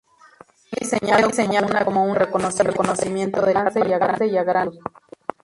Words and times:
Fue 0.71 0.99
diseñado 1.27 1.67
como 1.85 2.03
un 2.05 2.17
avión 2.17 2.51
de 2.51 2.63
reconocimiento 2.65 3.39
de 3.45 3.53
largo 3.53 3.81
alcance 3.83 4.25
y 4.25 4.35
a 4.35 4.43
gran 4.43 4.69
altitud. 4.69 4.83